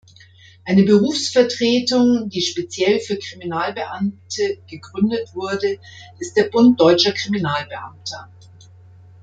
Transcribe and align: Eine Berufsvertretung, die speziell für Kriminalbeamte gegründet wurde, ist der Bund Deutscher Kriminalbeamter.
Eine 0.65 0.81
Berufsvertretung, 0.81 2.27
die 2.29 2.41
speziell 2.41 2.99
für 3.01 3.19
Kriminalbeamte 3.19 4.57
gegründet 4.67 5.29
wurde, 5.35 5.77
ist 6.17 6.35
der 6.35 6.49
Bund 6.49 6.79
Deutscher 6.81 7.11
Kriminalbeamter. 7.11 8.27